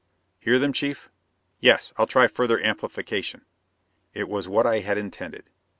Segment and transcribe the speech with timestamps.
[0.39, 1.11] "Hear them, Chief?"
[1.59, 1.93] "Yes.
[1.95, 3.45] I'll try further amplification."
[4.15, 5.43] It was what I had intended.